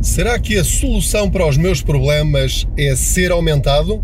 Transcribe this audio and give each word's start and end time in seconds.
Será 0.00 0.38
que 0.38 0.56
a 0.56 0.62
solução 0.62 1.28
para 1.28 1.44
os 1.44 1.56
meus 1.56 1.82
problemas 1.82 2.64
é 2.76 2.94
ser 2.94 3.32
aumentado? 3.32 4.00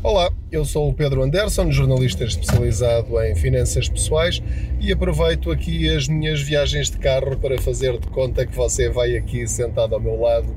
Olá, 0.00 0.30
eu 0.52 0.64
sou 0.64 0.88
o 0.88 0.94
Pedro 0.94 1.24
Anderson, 1.24 1.72
jornalista 1.72 2.22
especializado 2.22 3.20
em 3.22 3.34
finanças 3.34 3.88
pessoais 3.88 4.40
e 4.78 4.92
aproveito 4.92 5.50
aqui 5.50 5.88
as 5.88 6.06
minhas 6.06 6.40
viagens 6.40 6.92
de 6.92 6.98
carro 6.98 7.36
para 7.36 7.60
fazer 7.60 7.98
de 7.98 8.06
conta 8.06 8.46
que 8.46 8.54
você 8.54 8.88
vai 8.88 9.16
aqui 9.16 9.48
sentado 9.48 9.96
ao 9.96 10.00
meu 10.00 10.20
lado 10.20 10.54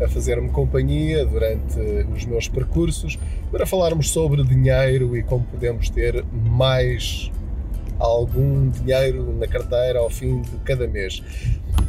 a 0.00 0.06
fazer-me 0.06 0.48
companhia 0.50 1.26
durante 1.26 1.76
os 2.14 2.24
meus 2.24 2.46
percursos 2.46 3.18
para 3.50 3.66
falarmos 3.66 4.10
sobre 4.10 4.44
dinheiro 4.44 5.16
e 5.16 5.24
como 5.24 5.42
podemos 5.42 5.90
ter 5.90 6.24
mais 6.32 7.32
algum 7.98 8.70
dinheiro 8.70 9.32
na 9.38 9.46
carteira 9.46 9.98
ao 9.98 10.10
fim 10.10 10.42
de 10.42 10.56
cada 10.64 10.86
mês. 10.86 11.22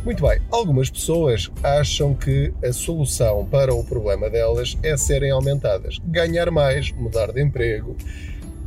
Muito 0.04 0.26
bem, 0.26 0.40
algumas 0.52 0.90
pessoas 0.90 1.52
acham 1.62 2.14
que 2.14 2.54
a 2.64 2.72
solução 2.72 3.46
para 3.46 3.74
o 3.74 3.84
problema 3.84 4.30
delas 4.30 4.78
é 4.82 4.96
serem 4.96 5.32
aumentadas, 5.32 6.00
ganhar 6.06 6.50
mais, 6.52 6.92
mudar 6.94 7.32
de 7.32 7.42
emprego, 7.42 7.96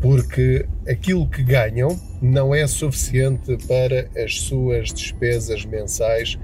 porque 0.00 0.66
aquilo 0.86 1.26
que 1.28 1.42
ganham 1.42 1.98
não 2.20 2.54
é 2.54 2.66
suficiente 2.66 3.56
para 3.66 4.08
as 4.16 4.40
suas 4.40 4.92
despesas 4.92 5.64
mensais 5.64 6.38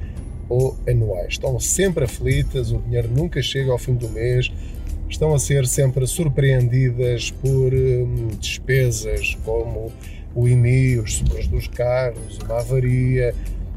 ou 0.49 0.77
anuais. 0.89 1.35
Estão 1.35 1.59
sempre 1.61 2.05
aflitas, 2.05 2.73
o 2.73 2.79
dinheiro 2.79 3.09
nunca 3.09 3.43
chega 3.43 3.71
ao 3.71 3.79
fim 3.79 3.95
do 3.95 4.09
mês, 4.09 4.51
estão 5.09 5.35
a 5.35 5.39
ser 5.39 5.67
sempre 5.67 6.07
surpreendidas 6.07 7.31
por 7.31 7.75
hum, 7.75 8.29
despesas 8.39 9.37
como 9.45 9.93
o 10.35 10.47
IMI, 10.47 10.99
os 10.99 11.19
seguros 11.19 11.47
dos 11.49 11.69
carros, 11.69 12.39
uma 12.45 12.61
avaria, 12.61 13.35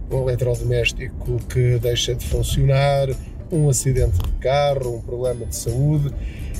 um 0.09 0.30
eletrodoméstico 0.30 1.39
que 1.48 1.80
deixa 1.80 2.14
de 2.14 2.25
funcionar, 2.25 3.09
um 3.52 3.70
acidente 3.70 4.17
de 4.17 4.31
carro, 4.39 4.98
um 4.98 5.02
problema 5.02 5.45
de 5.45 5.56
saúde 5.56 6.14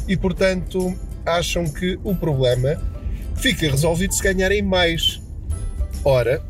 e, 0.08 0.16
portanto, 0.18 0.94
acham 1.26 1.66
que 1.66 2.00
o 2.04 2.16
problema 2.16 2.82
fica 3.36 3.70
resolvido 3.70 4.14
se 4.14 4.24
ganharem 4.24 4.62
mais. 4.62 5.22
Ora, 6.04 6.42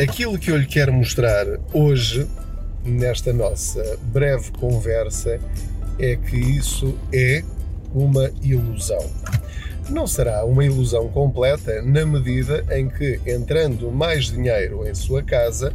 aquilo 0.00 0.38
que 0.38 0.50
eu 0.50 0.56
lhe 0.56 0.66
quero 0.66 0.92
mostrar 0.92 1.46
hoje, 1.72 2.26
nesta 2.84 3.32
nossa 3.32 3.98
breve 4.12 4.50
conversa, 4.52 5.38
é 5.98 6.16
que 6.16 6.36
isso 6.36 6.96
é 7.12 7.42
uma 7.92 8.30
ilusão 8.42 9.10
não 9.90 10.06
será 10.06 10.44
uma 10.44 10.64
ilusão 10.64 11.08
completa 11.08 11.80
na 11.82 12.04
medida 12.04 12.64
em 12.70 12.88
que, 12.88 13.20
entrando 13.26 13.90
mais 13.90 14.26
dinheiro 14.26 14.86
em 14.86 14.94
sua 14.94 15.22
casa, 15.22 15.72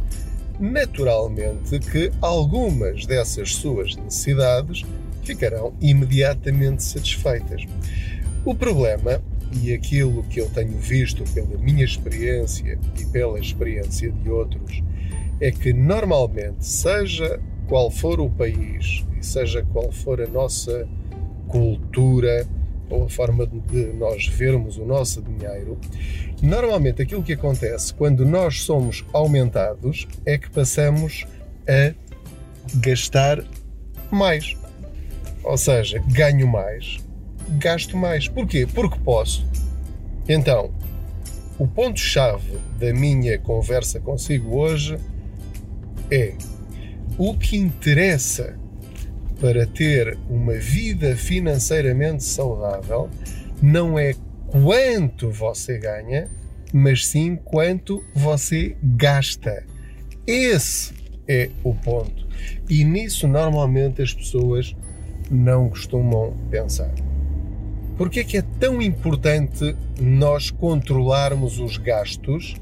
naturalmente 0.58 1.78
que 1.80 2.12
algumas 2.20 3.06
dessas 3.06 3.54
suas 3.54 3.96
necessidades 3.96 4.84
ficarão 5.24 5.74
imediatamente 5.80 6.82
satisfeitas. 6.82 7.64
O 8.44 8.54
problema, 8.54 9.20
e 9.62 9.72
aquilo 9.72 10.22
que 10.24 10.40
eu 10.40 10.48
tenho 10.50 10.78
visto 10.78 11.24
pela 11.32 11.56
minha 11.58 11.84
experiência 11.84 12.78
e 12.98 13.06
pela 13.06 13.38
experiência 13.38 14.12
de 14.12 14.30
outros, 14.30 14.82
é 15.40 15.50
que 15.50 15.72
normalmente, 15.72 16.64
seja 16.64 17.40
qual 17.66 17.90
for 17.90 18.20
o 18.20 18.30
país 18.30 19.04
e 19.18 19.24
seja 19.24 19.64
qual 19.72 19.90
for 19.90 20.20
a 20.20 20.26
nossa 20.26 20.86
cultura, 21.48 22.46
a 23.02 23.08
forma 23.08 23.46
de 23.46 23.92
nós 23.94 24.26
vermos 24.28 24.76
o 24.78 24.84
nosso 24.84 25.20
dinheiro, 25.22 25.78
normalmente 26.42 27.02
aquilo 27.02 27.22
que 27.22 27.32
acontece 27.32 27.92
quando 27.94 28.24
nós 28.24 28.62
somos 28.62 29.04
aumentados 29.12 30.06
é 30.24 30.38
que 30.38 30.50
passamos 30.50 31.26
a 31.66 31.94
gastar 32.76 33.44
mais. 34.10 34.56
Ou 35.42 35.58
seja, 35.58 36.02
ganho 36.08 36.46
mais, 36.46 36.98
gasto 37.58 37.96
mais. 37.96 38.28
Porquê? 38.28 38.66
Porque 38.66 38.98
posso. 39.00 39.46
Então, 40.28 40.72
o 41.58 41.66
ponto-chave 41.66 42.58
da 42.78 42.92
minha 42.92 43.38
conversa 43.38 44.00
consigo 44.00 44.56
hoje 44.56 44.98
é 46.10 46.34
o 47.18 47.36
que 47.36 47.56
interessa 47.56 48.58
para 49.44 49.66
ter 49.66 50.16
uma 50.30 50.54
vida 50.54 51.14
financeiramente 51.18 52.24
saudável 52.24 53.10
não 53.60 53.98
é 53.98 54.14
quanto 54.46 55.30
você 55.30 55.76
ganha, 55.76 56.30
mas 56.72 57.06
sim 57.06 57.36
quanto 57.36 58.02
você 58.14 58.74
gasta. 58.82 59.62
Esse 60.26 60.94
é 61.28 61.50
o 61.62 61.74
ponto. 61.74 62.26
E 62.70 62.84
nisso 62.84 63.28
normalmente 63.28 64.00
as 64.00 64.14
pessoas 64.14 64.74
não 65.30 65.68
costumam 65.68 66.34
pensar. 66.50 66.94
Por 67.98 68.06
é 68.16 68.24
que 68.24 68.38
é 68.38 68.42
tão 68.58 68.80
importante 68.80 69.76
nós 70.00 70.50
controlarmos 70.50 71.60
os 71.60 71.76
gastos 71.76 72.54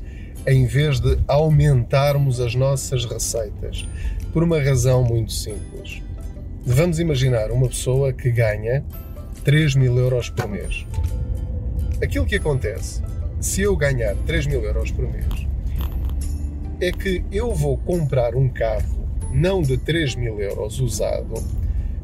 em 0.44 0.66
vez 0.66 0.98
de 0.98 1.16
aumentarmos 1.28 2.41
as 2.41 2.56
nossas 2.56 3.04
receitas? 3.04 3.87
Por 4.32 4.42
uma 4.42 4.60
razão 4.60 5.04
muito 5.04 5.31
simples. 5.31 6.03
Vamos 6.65 7.00
imaginar 7.00 7.50
uma 7.50 7.67
pessoa 7.67 8.12
que 8.12 8.31
ganha 8.31 8.84
3 9.43 9.75
mil 9.75 9.99
euros 9.99 10.31
por 10.31 10.49
mês. 10.49 10.87
Aquilo 12.00 12.25
que 12.25 12.37
acontece, 12.37 13.03
se 13.41 13.62
eu 13.62 13.77
ganhar 13.77 14.15
3 14.27 14.47
mil 14.47 14.62
euros 14.62 14.93
por 14.93 15.11
mês, 15.11 15.27
é 16.81 16.93
que 16.93 17.25
eu 17.33 17.53
vou 17.53 17.77
comprar 17.78 18.37
um 18.37 18.49
carro 18.49 19.09
não 19.33 19.61
de 19.61 19.77
3 19.77 20.15
mil 20.15 20.41
euros 20.41 20.78
usado, 20.78 21.34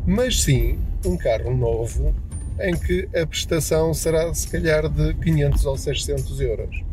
mas 0.04 0.42
sim 0.42 0.76
um 1.06 1.16
carro 1.16 1.56
novo 1.56 2.12
em 2.60 2.76
que 2.76 3.08
a 3.16 3.24
prestação 3.24 3.94
será 3.94 4.34
se 4.34 4.48
calhar 4.48 4.88
de 4.88 5.14
500 5.14 5.66
ou 5.66 5.76
600 5.76 6.40
euros. 6.40 6.84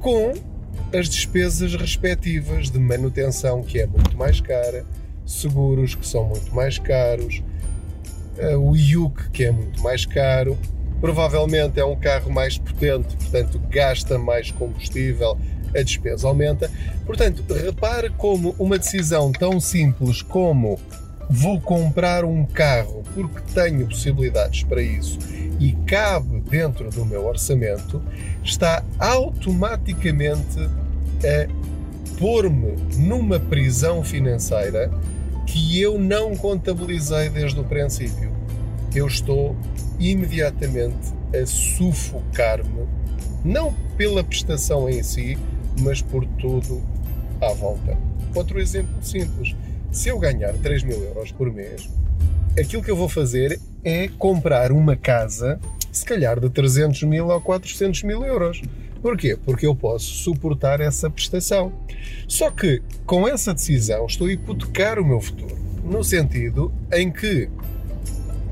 Com 0.00 0.32
as 0.92 1.08
despesas 1.08 1.76
respectivas 1.76 2.70
de 2.70 2.78
manutenção, 2.80 3.62
que 3.62 3.78
é 3.78 3.86
muito 3.86 4.16
mais 4.16 4.40
cara, 4.40 4.84
seguros 5.28 5.94
que 5.94 6.06
são 6.06 6.24
muito 6.24 6.54
mais 6.54 6.78
caros, 6.78 7.42
eh, 8.38 8.56
o 8.56 8.74
IUC 8.74 9.30
que 9.30 9.44
é 9.44 9.50
muito 9.50 9.82
mais 9.82 10.06
caro, 10.06 10.56
provavelmente 11.00 11.78
é 11.78 11.84
um 11.84 11.96
carro 11.96 12.30
mais 12.30 12.58
potente, 12.58 13.16
portanto 13.16 13.60
gasta 13.70 14.18
mais 14.18 14.50
combustível, 14.50 15.38
a 15.76 15.82
despesa 15.82 16.26
aumenta. 16.26 16.70
Portanto, 17.04 17.44
repare 17.52 18.10
como 18.10 18.54
uma 18.58 18.78
decisão 18.78 19.30
tão 19.30 19.60
simples 19.60 20.22
como 20.22 20.78
vou 21.28 21.60
comprar 21.60 22.24
um 22.24 22.46
carro 22.46 23.02
porque 23.14 23.40
tenho 23.52 23.86
possibilidades 23.86 24.62
para 24.62 24.80
isso 24.80 25.18
e 25.60 25.72
cabe 25.86 26.40
dentro 26.40 26.88
do 26.90 27.04
meu 27.04 27.26
orçamento, 27.26 28.02
está 28.42 28.82
automaticamente 28.98 30.60
a 30.60 31.48
pôr-me 32.18 32.76
numa 32.96 33.38
prisão 33.38 34.02
financeira 34.02 34.90
que 35.48 35.80
eu 35.80 35.98
não 35.98 36.36
contabilizei 36.36 37.30
desde 37.30 37.58
o 37.58 37.64
princípio. 37.64 38.30
Eu 38.94 39.06
estou 39.06 39.56
imediatamente 39.98 41.14
a 41.34 41.44
sufocar-me, 41.46 42.86
não 43.44 43.72
pela 43.96 44.22
prestação 44.22 44.88
em 44.88 45.02
si, 45.02 45.38
mas 45.80 46.02
por 46.02 46.24
tudo 46.38 46.82
à 47.40 47.52
volta. 47.54 47.96
Outro 48.34 48.60
exemplo 48.60 48.94
simples: 49.02 49.56
se 49.90 50.10
eu 50.10 50.18
ganhar 50.18 50.52
3 50.54 50.82
mil 50.82 51.02
euros 51.02 51.32
por 51.32 51.50
mês, 51.50 51.88
aquilo 52.58 52.82
que 52.82 52.90
eu 52.90 52.96
vou 52.96 53.08
fazer 53.08 53.58
é 53.82 54.08
comprar 54.18 54.70
uma 54.70 54.96
casa, 54.96 55.58
se 55.90 56.04
calhar 56.04 56.38
de 56.38 56.50
300 56.50 57.04
mil 57.04 57.28
ou 57.28 57.40
400 57.40 58.02
mil 58.02 58.24
euros. 58.24 58.60
Porquê? 59.00 59.38
Porque 59.44 59.66
eu 59.66 59.74
posso 59.74 60.06
suportar 60.06 60.80
essa 60.80 61.08
prestação. 61.08 61.72
Só 62.26 62.50
que 62.50 62.82
com 63.06 63.26
essa 63.26 63.54
decisão 63.54 64.06
estou 64.06 64.26
a 64.26 64.32
hipotecar 64.32 64.98
o 64.98 65.04
meu 65.04 65.20
futuro, 65.20 65.56
no 65.84 66.02
sentido 66.02 66.72
em 66.92 67.10
que 67.10 67.48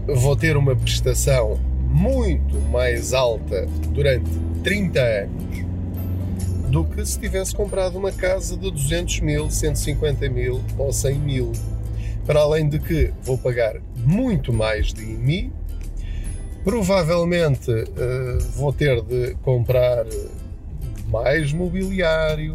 vou 0.06 0.36
ter 0.36 0.56
uma 0.56 0.76
prestação 0.76 1.58
muito 1.88 2.60
mais 2.70 3.12
alta 3.12 3.66
durante 3.92 4.30
30 4.62 5.00
anos 5.00 5.46
do 6.68 6.84
que 6.84 7.04
se 7.06 7.18
tivesse 7.18 7.54
comprado 7.54 7.96
uma 7.96 8.12
casa 8.12 8.56
de 8.56 8.70
200 8.70 9.20
mil, 9.20 9.50
150 9.50 10.28
mil 10.28 10.60
ou 10.76 10.92
100 10.92 11.18
mil. 11.18 11.52
Para 12.26 12.40
além 12.40 12.68
de 12.68 12.78
que 12.78 13.12
vou 13.22 13.38
pagar 13.38 13.76
muito 13.96 14.52
mais 14.52 14.92
de 14.92 15.02
IMI 15.02 15.52
Provavelmente 16.66 17.70
uh, 17.70 18.38
vou 18.56 18.72
ter 18.72 19.00
de 19.00 19.36
comprar 19.36 20.04
mais 21.08 21.52
mobiliário, 21.52 22.54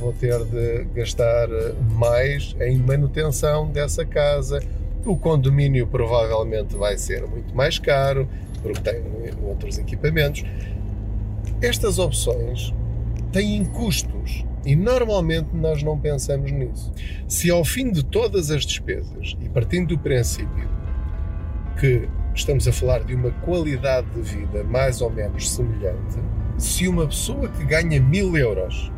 vou 0.00 0.14
ter 0.14 0.42
de 0.46 0.84
gastar 0.94 1.48
mais 1.90 2.56
em 2.58 2.78
manutenção 2.78 3.68
dessa 3.68 4.02
casa. 4.06 4.62
O 5.04 5.14
condomínio 5.14 5.86
provavelmente 5.86 6.74
vai 6.74 6.96
ser 6.96 7.26
muito 7.26 7.54
mais 7.54 7.78
caro, 7.78 8.26
porque 8.62 8.80
tem 8.80 9.02
outros 9.42 9.76
equipamentos. 9.76 10.42
Estas 11.60 11.98
opções 11.98 12.72
têm 13.30 13.62
custos 13.66 14.42
e 14.64 14.74
normalmente 14.74 15.50
nós 15.52 15.82
não 15.82 15.98
pensamos 15.98 16.50
nisso. 16.50 16.90
Se 17.28 17.50
ao 17.50 17.62
fim 17.62 17.92
de 17.92 18.02
todas 18.02 18.50
as 18.50 18.64
despesas, 18.64 19.36
e 19.38 19.50
partindo 19.50 19.88
do 19.88 19.98
princípio 19.98 20.66
que 21.78 22.08
estamos 22.34 22.66
a 22.66 22.72
falar 22.72 23.04
de 23.04 23.14
uma 23.14 23.30
qualidade 23.30 24.08
de 24.10 24.20
vida 24.20 24.64
mais 24.64 25.00
ou 25.00 25.10
menos 25.10 25.50
semelhante, 25.50 26.18
se 26.58 26.88
uma 26.88 27.06
pessoa 27.06 27.48
que 27.48 27.64
ganha 27.64 28.00
mil 28.00 28.36
euros 28.36 28.90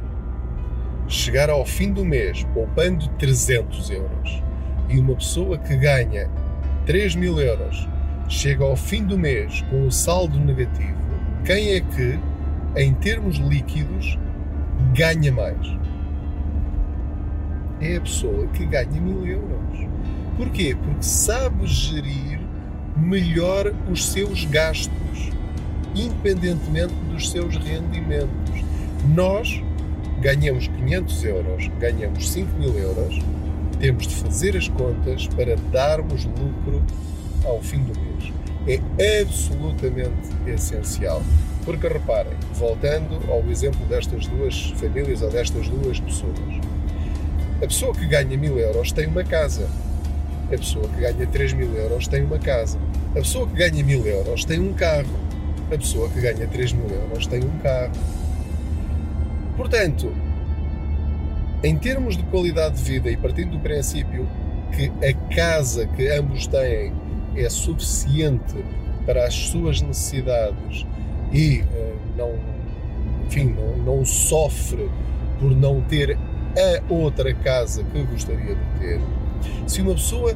chegar 1.06 1.50
ao 1.50 1.64
fim 1.64 1.92
do 1.92 2.04
mês 2.04 2.44
poupando 2.54 3.08
300 3.18 3.90
euros 3.90 4.42
e 4.88 4.98
uma 4.98 5.14
pessoa 5.14 5.58
que 5.58 5.76
ganha 5.76 6.30
3 6.86 7.14
mil 7.14 7.38
euros 7.38 7.88
chega 8.28 8.64
ao 8.64 8.76
fim 8.76 9.04
do 9.04 9.18
mês 9.18 9.62
com 9.70 9.86
um 9.86 9.90
saldo 9.90 10.38
negativo, 10.38 10.96
quem 11.44 11.74
é 11.74 11.80
que, 11.80 12.18
em 12.76 12.92
termos 12.94 13.36
líquidos, 13.36 14.18
ganha 14.94 15.30
mais? 15.30 15.76
É 17.80 17.96
a 17.96 18.00
pessoa 18.00 18.46
que 18.48 18.64
ganha 18.64 19.00
mil 19.00 19.24
euros. 19.26 19.88
Porquê? 20.36 20.76
Porque 20.82 21.04
sabe 21.04 21.66
gerir 21.66 22.40
melhor 22.96 23.72
os 23.90 24.06
seus 24.06 24.44
gastos, 24.46 25.30
independentemente 25.94 26.94
dos 27.10 27.30
seus 27.30 27.56
rendimentos. 27.56 28.64
Nós 29.14 29.62
ganhamos 30.20 30.66
500 30.68 31.24
euros, 31.24 31.70
ganhamos 31.78 32.30
5 32.30 32.58
mil 32.58 32.76
euros, 32.76 33.18
temos 33.78 34.06
de 34.06 34.14
fazer 34.16 34.56
as 34.56 34.68
contas 34.68 35.26
para 35.28 35.56
darmos 35.70 36.24
lucro 36.24 36.82
ao 37.44 37.60
fim 37.60 37.82
do 37.82 37.92
mês. 38.00 38.32
É 38.98 39.20
absolutamente 39.20 40.30
essencial. 40.46 41.22
Porque 41.64 41.88
reparem, 41.88 42.32
voltando 42.54 43.20
ao 43.28 43.40
exemplo 43.50 43.84
destas 43.86 44.26
duas 44.28 44.70
famílias 44.76 45.20
ou 45.20 45.30
destas 45.30 45.68
duas 45.68 45.98
pessoas, 45.98 46.38
a 47.56 47.66
pessoa 47.66 47.92
que 47.92 48.06
ganha 48.06 48.36
mil 48.38 48.56
euros 48.56 48.92
tem 48.92 49.08
uma 49.08 49.24
casa, 49.24 49.68
a 50.46 50.56
pessoa 50.56 50.86
que 50.88 51.00
ganha 51.00 51.26
3 51.26 51.54
mil 51.54 51.74
euros 51.74 52.06
tem 52.06 52.22
uma 52.22 52.38
casa, 52.38 52.78
a 53.16 53.20
pessoa 53.20 53.48
que 53.48 53.54
ganha 53.54 53.82
mil 53.82 54.06
euros 54.06 54.44
tem 54.44 54.60
um 54.60 54.74
carro, 54.74 55.18
a 55.72 55.78
pessoa 55.78 56.08
que 56.10 56.20
ganha 56.20 56.46
3 56.46 56.72
mil 56.74 56.88
euros 56.88 57.26
tem 57.26 57.42
um 57.42 57.58
carro. 57.62 57.92
Portanto, 59.56 60.12
em 61.64 61.76
termos 61.78 62.16
de 62.16 62.22
qualidade 62.24 62.76
de 62.76 62.82
vida 62.82 63.10
e 63.10 63.16
partindo 63.16 63.52
do 63.52 63.58
princípio 63.58 64.28
que 64.70 64.92
a 65.02 65.34
casa 65.34 65.86
que 65.86 66.06
ambos 66.08 66.46
têm 66.46 66.92
é 67.34 67.48
suficiente 67.48 68.62
para 69.06 69.26
as 69.26 69.34
suas 69.34 69.80
necessidades 69.80 70.86
e 71.32 71.60
uh, 71.60 71.96
não, 72.18 72.34
enfim, 73.26 73.46
não, 73.46 73.78
não 73.78 74.04
sofre 74.04 74.90
por 75.40 75.50
não 75.52 75.80
ter 75.80 76.18
a 76.56 76.92
outra 76.92 77.32
casa 77.32 77.82
que 77.82 78.02
gostaria 78.04 78.54
de 78.54 78.78
ter, 78.78 79.00
se 79.66 79.80
uma 79.80 79.94
pessoa 79.94 80.34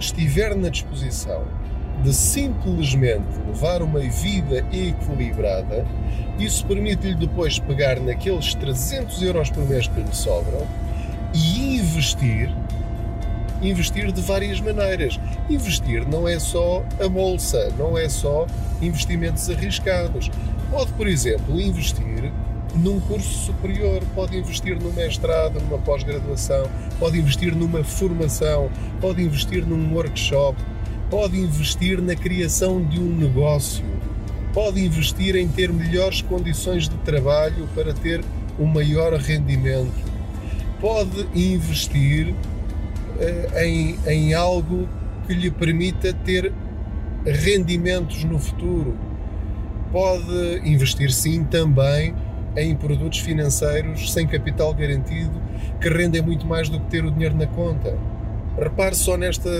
estiver 0.00 0.56
na 0.56 0.68
disposição 0.68 1.44
de 2.02 2.12
simplesmente 2.14 3.38
levar 3.46 3.82
uma 3.82 4.00
vida 4.00 4.64
equilibrada, 4.72 5.86
isso 6.38 6.64
permite-lhe 6.66 7.14
depois 7.14 7.58
pegar 7.58 8.00
naqueles 8.00 8.54
300 8.54 9.22
euros 9.22 9.50
por 9.50 9.68
mês 9.68 9.86
que 9.86 10.00
lhe 10.00 10.14
sobram 10.14 10.66
e 11.34 11.76
investir 11.76 12.50
investir 13.62 14.10
de 14.10 14.22
várias 14.22 14.58
maneiras. 14.58 15.20
Investir 15.48 16.08
não 16.08 16.26
é 16.26 16.38
só 16.38 16.82
a 16.98 17.06
bolsa, 17.06 17.70
não 17.78 17.96
é 17.96 18.08
só 18.08 18.46
investimentos 18.80 19.50
arriscados. 19.50 20.30
Pode, 20.70 20.90
por 20.92 21.06
exemplo, 21.06 21.60
investir 21.60 22.32
num 22.74 23.00
curso 23.00 23.46
superior, 23.46 24.02
pode 24.14 24.36
investir 24.36 24.80
no 24.80 24.92
mestrado, 24.92 25.60
numa 25.60 25.78
pós-graduação, 25.78 26.68
pode 26.98 27.18
investir 27.18 27.54
numa 27.54 27.82
formação, 27.82 28.70
pode 29.00 29.22
investir 29.22 29.66
num 29.66 29.94
workshop, 29.94 30.56
pode 31.10 31.38
investir 31.38 32.00
na 32.00 32.14
criação 32.14 32.82
de 32.84 33.00
um 33.00 33.16
negócio, 33.16 33.84
pode 34.52 34.84
investir 34.84 35.36
em 35.36 35.48
ter 35.48 35.72
melhores 35.72 36.22
condições 36.22 36.88
de 36.88 36.96
trabalho 36.98 37.68
para 37.74 37.92
ter 37.92 38.24
um 38.58 38.66
maior 38.66 39.12
rendimento, 39.14 39.92
pode 40.80 41.26
investir 41.34 42.28
uh, 42.28 43.58
em, 43.58 43.98
em 44.06 44.34
algo 44.34 44.88
que 45.26 45.34
lhe 45.34 45.50
permita 45.50 46.12
ter 46.12 46.52
rendimentos 47.24 48.24
no 48.24 48.38
futuro. 48.38 48.96
Pode 49.92 50.60
investir 50.64 51.12
sim 51.12 51.42
também 51.44 52.14
em 52.56 52.74
produtos 52.74 53.18
financeiros 53.20 54.12
sem 54.12 54.26
capital 54.26 54.74
garantido 54.74 55.40
que 55.80 55.88
rendem 55.88 56.22
muito 56.22 56.46
mais 56.46 56.68
do 56.68 56.80
que 56.80 56.86
ter 56.86 57.04
o 57.04 57.10
dinheiro 57.10 57.36
na 57.36 57.46
conta. 57.46 57.96
Repare 58.58 58.94
só 58.94 59.16
nesta 59.16 59.50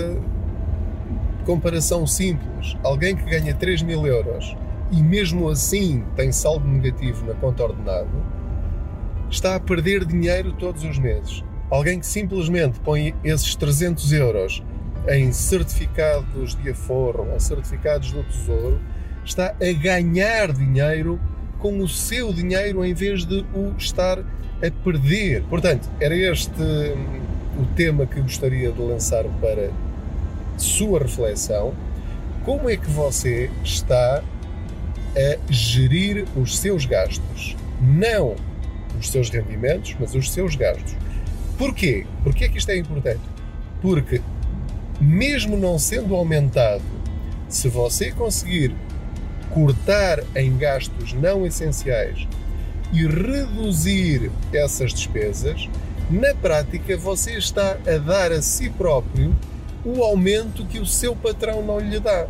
comparação 1.45 2.05
simples. 2.05 2.77
Alguém 2.83 3.15
que 3.15 3.23
ganha 3.23 3.53
3 3.53 3.81
mil 3.81 4.05
euros 4.05 4.55
e 4.91 5.01
mesmo 5.01 5.49
assim 5.49 6.03
tem 6.15 6.31
saldo 6.31 6.67
negativo 6.67 7.25
na 7.25 7.33
conta 7.33 7.63
ordenado 7.63 8.41
está 9.29 9.55
a 9.55 9.59
perder 9.59 10.05
dinheiro 10.05 10.51
todos 10.53 10.83
os 10.83 10.99
meses. 10.99 11.43
Alguém 11.69 11.99
que 11.99 12.05
simplesmente 12.05 12.79
põe 12.81 13.15
esses 13.23 13.55
300 13.55 14.11
euros 14.11 14.61
em 15.07 15.31
certificados 15.31 16.53
de 16.55 16.69
aforro 16.69 17.31
ou 17.31 17.39
certificados 17.39 18.11
do 18.11 18.23
Tesouro 18.23 18.79
está 19.23 19.55
a 19.61 19.73
ganhar 19.81 20.51
dinheiro 20.51 21.19
com 21.61 21.77
o 21.79 21.87
seu 21.87 22.33
dinheiro 22.33 22.83
em 22.83 22.93
vez 22.93 23.23
de 23.23 23.45
o 23.53 23.73
estar 23.77 24.19
a 24.19 24.83
perder. 24.83 25.43
Portanto, 25.43 25.87
era 25.99 26.15
este 26.15 26.61
hum, 26.61 27.21
o 27.61 27.65
tema 27.75 28.05
que 28.05 28.19
gostaria 28.19 28.71
de 28.71 28.81
lançar 28.81 29.23
para 29.39 29.69
sua 30.57 30.99
reflexão. 30.99 31.73
Como 32.43 32.69
é 32.69 32.75
que 32.75 32.89
você 32.89 33.49
está 33.63 34.23
a 35.15 35.51
gerir 35.51 36.25
os 36.35 36.57
seus 36.57 36.85
gastos? 36.85 37.55
Não 37.79 38.35
os 38.99 39.09
seus 39.09 39.29
rendimentos, 39.29 39.95
mas 39.99 40.15
os 40.15 40.31
seus 40.31 40.55
gastos. 40.55 40.95
Porquê? 41.57 42.05
Porquê 42.23 42.45
é 42.45 42.49
que 42.49 42.57
isto 42.57 42.69
é 42.69 42.77
importante? 42.77 43.21
Porque, 43.81 44.21
mesmo 44.99 45.57
não 45.57 45.77
sendo 45.77 46.15
aumentado, 46.15 46.83
se 47.47 47.67
você 47.67 48.11
conseguir 48.11 48.75
cortar 49.53 50.19
em 50.35 50.57
gastos 50.57 51.13
não 51.13 51.45
essenciais 51.45 52.27
e 52.91 53.05
reduzir 53.05 54.31
essas 54.51 54.93
despesas, 54.93 55.69
na 56.09 56.33
prática 56.35 56.97
você 56.97 57.37
está 57.37 57.77
a 57.87 57.97
dar 57.97 58.31
a 58.31 58.41
si 58.41 58.69
próprio 58.69 59.35
o 59.85 60.03
aumento 60.03 60.65
que 60.65 60.79
o 60.79 60.85
seu 60.85 61.15
patrão 61.15 61.63
não 61.63 61.79
lhe 61.79 61.99
dá. 61.99 62.27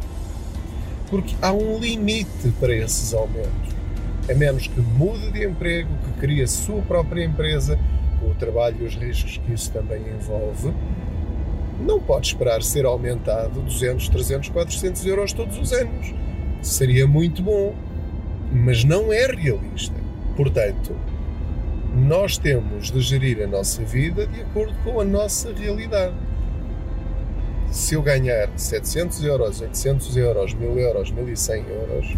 Porque 1.09 1.35
há 1.41 1.51
um 1.51 1.79
limite 1.79 2.53
para 2.59 2.73
esses 2.73 3.13
aumentos. 3.13 3.71
A 4.29 4.33
menos 4.35 4.67
que 4.67 4.79
mude 4.79 5.31
de 5.31 5.45
emprego, 5.45 5.89
que 6.05 6.19
crie 6.21 6.43
a 6.43 6.47
sua 6.47 6.81
própria 6.83 7.25
empresa, 7.25 7.77
com 8.19 8.27
o 8.29 8.35
trabalho 8.35 8.77
e 8.81 8.85
os 8.85 8.95
riscos 8.95 9.37
que 9.37 9.51
isso 9.51 9.71
também 9.71 10.01
envolve, 10.01 10.71
não 11.81 11.99
pode 11.99 12.27
esperar 12.27 12.61
ser 12.61 12.85
aumentado 12.85 13.61
200, 13.61 14.07
300, 14.09 14.49
400 14.49 15.05
euros 15.07 15.33
todos 15.33 15.57
os 15.57 15.73
anos 15.73 16.13
seria 16.61 17.07
muito 17.07 17.41
bom, 17.41 17.75
mas 18.51 18.83
não 18.83 19.11
é 19.11 19.25
realista. 19.27 19.95
Portanto, 20.35 20.95
nós 21.95 22.37
temos 22.37 22.91
de 22.91 23.01
gerir 23.01 23.43
a 23.43 23.47
nossa 23.47 23.83
vida 23.83 24.25
de 24.25 24.41
acordo 24.41 24.73
com 24.83 24.99
a 24.99 25.05
nossa 25.05 25.51
realidade. 25.53 26.15
Se 27.69 27.95
eu 27.95 28.01
ganhar 28.01 28.49
700 28.55 29.23
euros, 29.23 29.61
800 29.61 30.17
euros, 30.17 30.53
1000 30.53 30.79
euros, 30.79 31.11
1100 31.11 31.65
euros, 31.69 32.17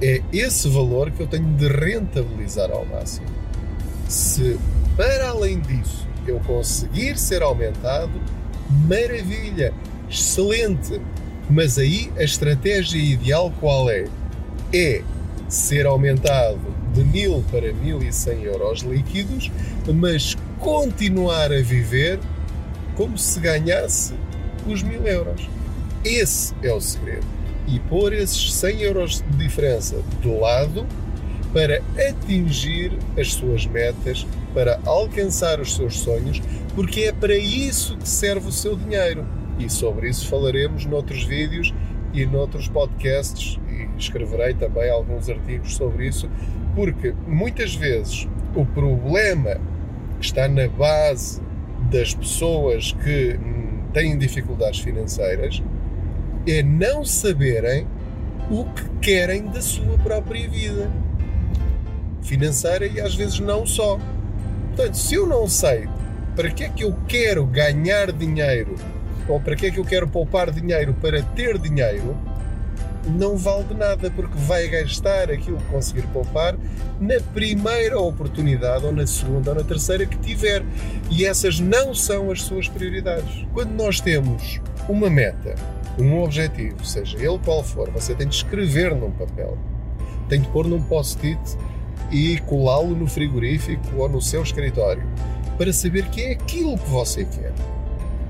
é 0.00 0.22
esse 0.32 0.68
valor 0.68 1.10
que 1.10 1.22
eu 1.22 1.26
tenho 1.26 1.48
de 1.54 1.68
rentabilizar 1.68 2.70
ao 2.70 2.84
máximo. 2.84 3.26
Se 4.08 4.58
para 4.96 5.30
além 5.30 5.60
disso 5.60 6.06
eu 6.26 6.38
conseguir 6.40 7.18
ser 7.18 7.42
aumentado, 7.42 8.12
maravilha, 8.88 9.72
excelente, 10.10 11.00
mas 11.52 11.78
aí 11.78 12.10
a 12.16 12.24
estratégia 12.24 12.98
ideal 12.98 13.52
qual 13.60 13.90
é? 13.90 14.06
É 14.72 15.02
ser 15.48 15.86
aumentado 15.86 16.60
de 16.94 17.04
1000 17.04 17.44
para 17.50 17.72
1100 17.72 18.42
euros 18.44 18.80
líquidos, 18.80 19.50
mas 19.94 20.34
continuar 20.58 21.52
a 21.52 21.60
viver 21.60 22.18
como 22.96 23.18
se 23.18 23.38
ganhasse 23.38 24.14
os 24.66 24.82
1000 24.82 25.06
euros. 25.06 25.48
Esse 26.04 26.54
é 26.62 26.72
o 26.72 26.80
segredo. 26.80 27.26
E 27.68 27.78
pôr 27.80 28.12
esses 28.12 28.54
100 28.54 28.80
euros 28.80 29.24
de 29.30 29.44
diferença 29.44 29.96
de 30.20 30.28
lado 30.28 30.86
para 31.52 31.82
atingir 32.08 32.98
as 33.18 33.34
suas 33.34 33.66
metas, 33.66 34.26
para 34.54 34.80
alcançar 34.86 35.60
os 35.60 35.74
seus 35.74 35.98
sonhos, 35.98 36.40
porque 36.74 37.02
é 37.02 37.12
para 37.12 37.36
isso 37.36 37.96
que 37.98 38.08
serve 38.08 38.48
o 38.48 38.52
seu 38.52 38.74
dinheiro 38.74 39.26
e 39.64 39.70
sobre 39.70 40.08
isso 40.08 40.28
falaremos 40.28 40.84
noutros 40.86 41.24
vídeos 41.24 41.72
e 42.12 42.26
noutros 42.26 42.68
podcasts, 42.68 43.58
e 43.70 43.88
escreverei 43.98 44.54
também 44.54 44.90
alguns 44.90 45.28
artigos 45.28 45.74
sobre 45.74 46.08
isso, 46.08 46.28
porque 46.74 47.14
muitas 47.26 47.74
vezes 47.74 48.28
o 48.54 48.66
problema 48.66 49.58
que 50.18 50.26
está 50.26 50.46
na 50.46 50.68
base 50.68 51.40
das 51.90 52.14
pessoas 52.14 52.92
que 52.92 53.38
têm 53.92 54.16
dificuldades 54.16 54.80
financeiras 54.80 55.62
é 56.46 56.62
não 56.62 57.04
saberem 57.04 57.86
o 58.50 58.64
que 58.64 58.88
querem 59.00 59.46
da 59.46 59.62
sua 59.62 59.96
própria 59.98 60.48
vida 60.48 60.90
financeira 62.22 62.86
e 62.86 63.00
às 63.00 63.14
vezes 63.14 63.40
não 63.40 63.66
só. 63.66 63.98
Portanto, 64.68 64.94
se 64.94 65.14
eu 65.14 65.26
não 65.26 65.48
sei 65.48 65.88
para 66.34 66.50
que 66.50 66.64
é 66.64 66.68
que 66.68 66.84
eu 66.84 66.94
quero 67.06 67.44
ganhar 67.44 68.10
dinheiro 68.12 68.74
ou 69.28 69.40
para 69.40 69.56
que 69.56 69.66
é 69.66 69.70
que 69.70 69.78
eu 69.78 69.84
quero 69.84 70.08
poupar 70.08 70.50
dinheiro 70.50 70.94
para 71.00 71.22
ter 71.22 71.58
dinheiro, 71.58 72.16
não 73.06 73.36
vale 73.36 73.64
de 73.64 73.74
nada, 73.74 74.10
porque 74.10 74.36
vai 74.38 74.68
gastar 74.68 75.30
aquilo 75.30 75.58
que 75.58 75.64
conseguir 75.64 76.06
poupar 76.08 76.56
na 77.00 77.20
primeira 77.34 77.98
oportunidade, 77.98 78.84
ou 78.84 78.92
na 78.92 79.06
segunda, 79.06 79.50
ou 79.50 79.56
na 79.56 79.64
terceira 79.64 80.06
que 80.06 80.16
tiver. 80.18 80.62
E 81.10 81.24
essas 81.24 81.58
não 81.58 81.94
são 81.94 82.30
as 82.30 82.42
suas 82.42 82.68
prioridades. 82.68 83.44
Quando 83.52 83.72
nós 83.72 84.00
temos 84.00 84.60
uma 84.88 85.10
meta, 85.10 85.54
um 85.98 86.22
objetivo, 86.22 86.84
seja 86.84 87.16
ele 87.18 87.38
qual 87.44 87.62
for, 87.62 87.90
você 87.90 88.14
tem 88.14 88.28
de 88.28 88.36
escrever 88.36 88.94
num 88.94 89.10
papel, 89.10 89.58
tem 90.28 90.40
de 90.40 90.48
pôr 90.48 90.66
num 90.66 90.82
post-it 90.82 91.40
e 92.10 92.38
colá-lo 92.40 92.94
no 92.94 93.06
frigorífico 93.06 93.96
ou 93.96 94.08
no 94.08 94.20
seu 94.20 94.42
escritório 94.42 95.02
para 95.58 95.72
saber 95.72 96.06
que 96.06 96.22
é 96.22 96.32
aquilo 96.32 96.78
que 96.78 96.88
você 96.88 97.24
quer. 97.24 97.52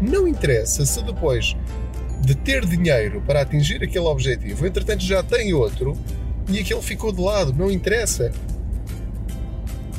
Não 0.02 0.26
interessa 0.26 0.84
se 0.84 1.00
depois 1.04 1.56
de 2.22 2.34
ter 2.34 2.66
dinheiro 2.66 3.22
para 3.24 3.42
atingir 3.42 3.76
aquele 3.84 4.06
objetivo, 4.06 4.66
entretanto 4.66 5.04
já 5.04 5.22
tem 5.22 5.54
outro 5.54 5.96
e 6.48 6.58
aquele 6.58 6.82
ficou 6.82 7.12
de 7.12 7.20
lado, 7.20 7.52
não 7.52 7.70
interessa. 7.70 8.32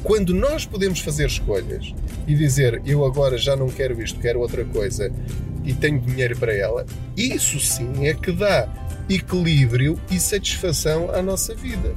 Quando 0.03 0.33
nós 0.33 0.65
podemos 0.65 0.99
fazer 0.99 1.27
escolhas 1.27 1.93
e 2.27 2.35
dizer 2.35 2.81
eu 2.85 3.05
agora 3.05 3.37
já 3.37 3.55
não 3.55 3.69
quero 3.69 4.01
isto, 4.01 4.19
quero 4.19 4.41
outra 4.41 4.65
coisa 4.65 5.09
e 5.63 5.73
tenho 5.73 6.01
dinheiro 6.01 6.37
para 6.37 6.53
ela, 6.53 6.85
isso 7.15 7.57
sim 7.61 8.05
é 8.05 8.13
que 8.13 8.33
dá 8.33 8.67
equilíbrio 9.09 9.97
e 10.11 10.19
satisfação 10.19 11.09
à 11.11 11.21
nossa 11.21 11.55
vida. 11.55 11.95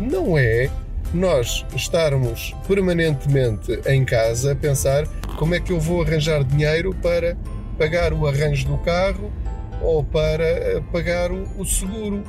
Não 0.00 0.36
é 0.36 0.68
nós 1.14 1.64
estarmos 1.76 2.52
permanentemente 2.66 3.80
em 3.86 4.04
casa 4.04 4.52
a 4.52 4.56
pensar 4.56 5.06
como 5.38 5.54
é 5.54 5.60
que 5.60 5.72
eu 5.72 5.78
vou 5.78 6.02
arranjar 6.02 6.42
dinheiro 6.42 6.92
para 7.00 7.36
pagar 7.78 8.12
o 8.12 8.26
arranjo 8.26 8.66
do 8.66 8.76
carro 8.78 9.32
ou 9.80 10.02
para 10.02 10.42
eh, 10.42 10.82
pagar 10.92 11.30
o 11.30 11.64
seguro 11.64 12.24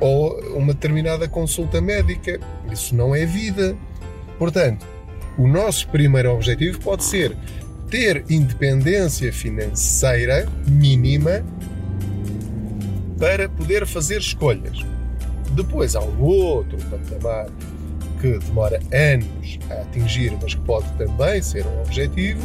ou 0.00 0.36
uma 0.56 0.74
determinada 0.74 1.28
consulta 1.28 1.80
médica. 1.80 2.40
Isso 2.72 2.96
não 2.96 3.14
é 3.14 3.24
vida. 3.24 3.76
Portanto, 4.40 4.84
o 5.38 5.46
nosso 5.46 5.88
primeiro 5.88 6.32
objetivo 6.32 6.80
pode 6.80 7.04
ser 7.04 7.36
ter 7.88 8.24
independência 8.28 9.32
financeira 9.32 10.48
mínima 10.66 11.44
para 13.20 13.48
poder 13.48 13.86
fazer 13.86 14.18
escolhas. 14.18 14.80
Depois 15.52 15.94
há 15.94 16.00
um 16.00 16.20
outro 16.20 16.76
patamar 16.90 17.46
que 18.20 18.38
demora 18.38 18.80
anos 18.92 19.58
a 19.70 19.82
atingir, 19.82 20.36
mas 20.40 20.54
que 20.54 20.60
pode 20.62 20.90
também 20.92 21.42
ser 21.42 21.66
um 21.66 21.82
objetivo, 21.82 22.40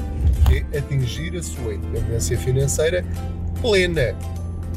é 0.71 0.77
atingir 0.77 1.35
a 1.38 1.43
sua 1.43 1.75
independência 1.75 2.38
financeira 2.38 3.05
plena. 3.61 4.15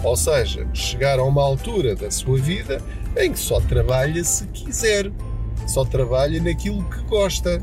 Ou 0.03 0.17
seja, 0.17 0.67
chegar 0.75 1.19
a 1.19 1.25
uma 1.25 1.43
altura 1.43 1.95
da 1.95 2.11
sua 2.11 2.39
vida 2.39 2.81
em 3.17 3.33
que 3.33 3.39
só 3.39 3.61
trabalha 3.61 4.23
se 4.25 4.47
quiser, 4.49 5.11
só 5.67 5.85
trabalha 5.85 6.43
naquilo 6.43 6.83
que 6.85 7.03
gosta, 7.03 7.63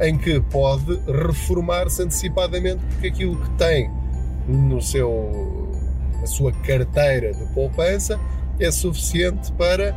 em 0.00 0.16
que 0.16 0.40
pode 0.40 0.98
reformar-se 1.06 2.02
antecipadamente 2.02 2.80
porque 2.90 3.08
aquilo 3.08 3.36
que 3.36 3.50
tem 3.52 3.90
no 4.46 4.80
seu, 4.80 5.70
na 6.20 6.26
sua 6.26 6.52
carteira 6.52 7.32
de 7.32 7.44
poupança 7.52 8.20
é 8.58 8.70
suficiente 8.70 9.52
para 9.52 9.94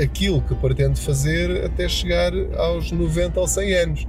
aquilo 0.00 0.42
que 0.42 0.54
pretende 0.54 1.00
fazer 1.00 1.64
até 1.64 1.88
chegar 1.88 2.32
aos 2.56 2.90
90 2.90 3.40
ou 3.40 3.46
100 3.46 3.74
anos. 3.74 4.06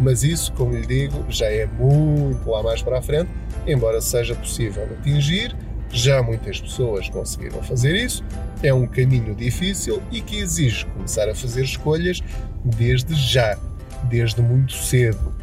Mas 0.00 0.22
isso, 0.22 0.52
como 0.52 0.74
lhe 0.74 0.86
digo, 0.86 1.24
já 1.28 1.46
é 1.46 1.66
muito 1.66 2.48
lá 2.48 2.62
mais 2.62 2.82
para 2.82 2.98
a 2.98 3.02
frente, 3.02 3.30
embora 3.66 4.00
seja 4.00 4.34
possível 4.34 4.84
atingir. 4.98 5.56
Já 5.90 6.22
muitas 6.22 6.60
pessoas 6.60 7.08
conseguiram 7.08 7.62
fazer 7.62 7.96
isso. 7.96 8.22
É 8.62 8.72
um 8.72 8.86
caminho 8.86 9.34
difícil 9.34 10.02
e 10.12 10.20
que 10.20 10.38
exige 10.38 10.84
começar 10.86 11.28
a 11.28 11.34
fazer 11.34 11.64
escolhas 11.64 12.22
desde 12.64 13.14
já, 13.14 13.58
desde 14.04 14.40
muito 14.42 14.74
cedo. 14.74 15.34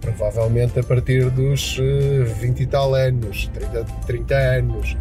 Provavelmente 0.00 0.78
a 0.78 0.82
partir 0.82 1.28
dos 1.30 1.76
20 2.40 2.60
eh, 2.60 2.62
e 2.62 2.66
tal 2.66 2.94
anos, 2.94 3.50
30, 3.52 3.84
30 4.06 4.34
anos. 4.34 4.96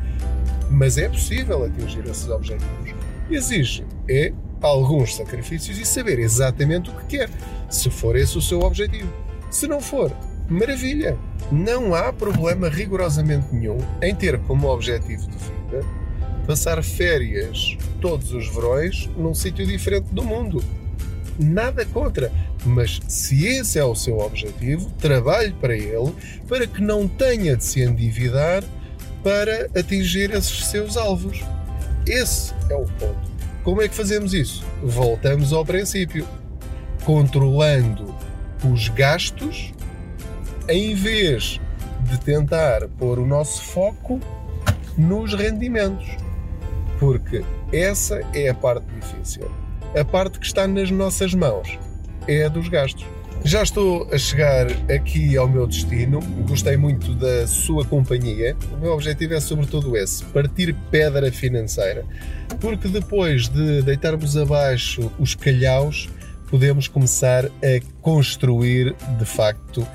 Mas 0.70 0.98
é 0.98 1.08
possível 1.08 1.64
atingir 1.64 2.04
esses 2.10 2.28
objetivos. 2.28 2.97
Exige 3.30 3.86
é 4.10 4.32
alguns 4.62 5.16
sacrifícios 5.16 5.78
e 5.78 5.86
saber 5.86 6.20
exatamente 6.20 6.90
o 6.90 6.94
que 6.94 7.18
quer, 7.18 7.30
se 7.70 7.90
for 7.90 8.16
esse 8.16 8.38
o 8.38 8.42
seu 8.42 8.62
objetivo. 8.62 9.12
Se 9.52 9.68
não 9.68 9.80
for, 9.80 10.12
maravilha! 10.50 11.18
Não 11.52 11.94
há 11.94 12.12
problema 12.12 12.68
rigorosamente 12.70 13.54
nenhum 13.54 13.78
em 14.02 14.14
ter 14.14 14.38
como 14.40 14.68
objetivo 14.68 15.28
de 15.30 15.38
vida 15.38 16.08
passar 16.48 16.82
férias 16.82 17.78
todos 18.00 18.32
os 18.32 18.48
verões 18.48 19.10
num 19.18 19.36
sítio 19.36 19.68
diferente 19.68 20.08
do 20.14 20.24
mundo. 20.24 20.64
Nada 21.38 21.86
contra, 21.86 22.32
mas 22.66 23.00
se 23.08 23.46
esse 23.46 23.78
é 23.78 23.84
o 23.84 23.94
seu 23.94 24.18
objetivo, 24.18 24.90
trabalhe 24.98 25.54
para 25.54 25.76
ele 25.76 26.16
para 26.48 26.66
que 26.66 26.82
não 26.82 27.08
tenha 27.08 27.56
de 27.58 27.64
se 27.64 27.82
endividar 27.82 28.64
para 29.22 29.70
atingir 29.78 30.32
esses 30.32 30.66
seus 30.66 30.96
alvos. 30.96 31.44
Esse 32.08 32.54
é 32.70 32.76
o 32.76 32.86
ponto. 32.86 33.38
Como 33.64 33.82
é 33.82 33.88
que 33.88 33.96
fazemos 33.96 34.34
isso? 34.34 34.64
Voltamos 34.82 35.52
ao 35.52 35.66
princípio, 35.66 36.26
controlando 37.04 38.16
os 38.64 38.88
gastos 38.88 39.74
em 40.70 40.96
vez 40.96 41.60
de 42.02 42.18
tentar 42.20 42.88
pôr 42.98 43.20
o 43.20 43.26
nosso 43.26 43.62
foco 43.62 44.22
nos 44.98 45.34
rendimentos. 45.34 46.08
Porque 46.98 47.44
essa 47.74 48.22
é 48.34 48.48
a 48.48 48.54
parte 48.54 48.86
difícil. 48.96 49.52
A 50.00 50.06
parte 50.06 50.40
que 50.40 50.46
está 50.46 50.66
nas 50.66 50.90
nossas 50.90 51.34
mãos 51.34 51.78
é 52.28 52.46
a 52.46 52.50
dos 52.50 52.70
gastos. 52.70 53.06
Já 53.44 53.64
estou 53.64 54.10
a 54.12 54.18
chegar 54.18 54.68
aqui 54.94 55.38
ao 55.38 55.48
meu 55.48 55.66
destino. 55.66 56.20
Gostei 56.48 56.76
muito 56.76 57.14
da 57.14 57.48
sua 57.48 57.86
companhia. 57.86 58.58
O 58.74 58.78
meu 58.78 58.92
objetivo 58.92 59.34
é 59.34 59.40
sobretudo 59.40 59.96
esse: 59.96 60.24
partir 60.26 60.76
pedra 60.92 61.32
financeira 61.32 62.06
porque 62.60 62.88
depois 62.88 63.48
de 63.48 63.82
deitarmos 63.82 64.38
abaixo 64.38 65.12
os 65.20 65.36
calhaus, 65.36 66.10
podemos 66.50 66.88
começar 66.88 67.46
a 67.46 68.02
construir 68.02 68.96
de 69.18 69.26
facto 69.26 69.86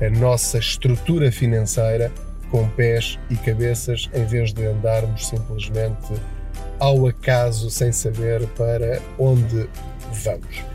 a 0.00 0.10
nossa 0.10 0.58
estrutura 0.58 1.30
financeira 1.30 2.12
com 2.50 2.68
pés 2.68 3.18
e 3.30 3.36
cabeças, 3.36 4.10
em 4.12 4.26
vez 4.26 4.52
de 4.52 4.66
andarmos 4.66 5.28
simplesmente 5.28 6.12
ao 6.78 7.06
acaso 7.06 7.70
sem 7.70 7.92
saber 7.92 8.46
para 8.48 9.00
onde 9.18 9.68
vamos. 10.24 10.71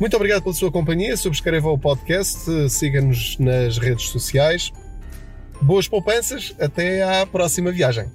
Muito 0.00 0.16
obrigado 0.16 0.42
pela 0.42 0.54
sua 0.54 0.72
companhia. 0.72 1.14
Subscreva 1.14 1.68
o 1.68 1.78
podcast, 1.78 2.48
siga-nos 2.70 3.38
nas 3.38 3.76
redes 3.76 4.08
sociais. 4.08 4.72
Boas 5.60 5.86
poupanças, 5.86 6.54
até 6.58 7.02
à 7.02 7.26
próxima 7.26 7.70
viagem. 7.70 8.06